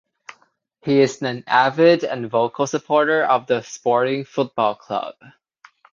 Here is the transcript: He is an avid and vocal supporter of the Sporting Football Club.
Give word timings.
He 0.81 0.99
is 0.99 1.21
an 1.21 1.43
avid 1.45 2.03
and 2.03 2.27
vocal 2.27 2.65
supporter 2.65 3.23
of 3.23 3.45
the 3.45 3.61
Sporting 3.61 4.25
Football 4.25 4.73
Club. 4.73 5.13